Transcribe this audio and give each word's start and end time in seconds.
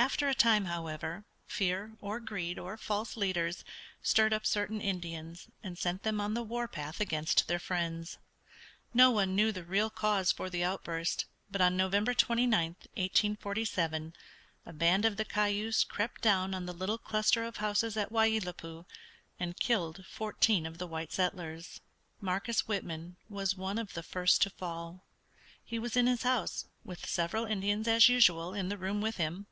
After 0.00 0.30
a 0.30 0.34
time, 0.34 0.64
however, 0.64 1.24
fear 1.46 1.92
or 2.00 2.20
greed 2.20 2.58
or 2.58 2.78
false 2.78 3.18
leaders 3.18 3.64
stirred 4.02 4.32
up 4.32 4.46
certain 4.46 4.80
Indians 4.80 5.48
and 5.62 5.76
sent 5.78 6.04
them 6.04 6.22
on 6.22 6.32
the 6.32 6.42
war 6.42 6.66
path 6.66 7.02
against 7.02 7.46
their 7.48 7.58
friends. 7.58 8.16
No 8.94 9.10
one 9.10 9.36
knew 9.36 9.52
the 9.52 9.62
real 9.62 9.90
cause 9.90 10.32
for 10.32 10.48
the 10.48 10.64
outburst, 10.64 11.26
but 11.50 11.60
on 11.60 11.76
November 11.76 12.14
29, 12.14 12.76
1847, 12.94 14.14
a 14.64 14.72
band 14.72 15.04
of 15.04 15.18
the 15.18 15.24
Cayuse 15.26 15.84
crept 15.84 16.22
down 16.22 16.54
on 16.54 16.64
the 16.64 16.72
little 16.74 16.98
cluster 16.98 17.44
of 17.44 17.58
houses 17.58 17.94
at 17.98 18.10
Wai 18.10 18.26
i 18.36 18.40
lat 18.42 18.56
pui 18.56 18.86
and 19.38 19.60
killed 19.60 20.06
fourteen 20.08 20.64
of 20.64 20.78
the 20.78 20.86
white 20.88 21.12
settlers. 21.12 21.80
Marcus 22.22 22.66
Whitman 22.66 23.16
was 23.28 23.54
one 23.54 23.78
of 23.78 23.92
the 23.92 24.02
first 24.02 24.40
to 24.42 24.50
fall. 24.50 25.04
He 25.62 25.78
was 25.78 25.94
in 25.94 26.06
his 26.06 26.22
house, 26.22 26.64
with 26.84 27.06
several 27.06 27.44
Indians 27.44 27.86
as 27.86 28.08
usual 28.08 28.54
in 28.54 28.70
the 28.70 28.78
room 28.78 29.00
with 29.02 29.18
him. 29.18 29.46